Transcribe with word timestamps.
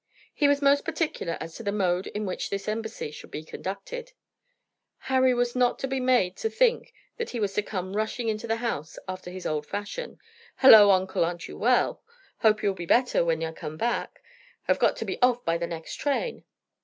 He 0.33 0.47
was 0.47 0.63
most 0.63 0.83
particular 0.83 1.37
as 1.39 1.53
to 1.53 1.61
the 1.61 1.71
mode 1.71 2.07
in 2.07 2.25
which 2.25 2.49
this 2.49 2.67
embassy 2.67 3.11
should 3.11 3.29
be 3.29 3.43
conducted. 3.43 4.13
Harry 4.97 5.31
was 5.31 5.55
not 5.55 5.77
to 5.77 5.87
be 5.87 5.99
made 5.99 6.35
to 6.37 6.49
think 6.49 6.91
that 7.17 7.29
he 7.29 7.39
was 7.39 7.53
to 7.53 7.61
come 7.61 7.95
rushing 7.95 8.27
into 8.27 8.47
the 8.47 8.55
house 8.55 8.97
after 9.07 9.29
his 9.29 9.45
old 9.45 9.67
fashion, 9.67 10.17
"Halloo, 10.55 10.89
uncle, 10.89 11.23
aren't 11.23 11.47
you 11.47 11.55
well? 11.55 12.01
Hope 12.39 12.63
you'll 12.63 12.73
be 12.73 12.87
better 12.87 13.23
when 13.23 13.43
I 13.43 13.51
come 13.51 13.77
back. 13.77 14.23
Have 14.63 14.79
got 14.79 14.95
to 14.97 15.05
be 15.05 15.21
off 15.21 15.45
by 15.45 15.59
the 15.59 15.67
next 15.67 15.93
train." 15.97 16.45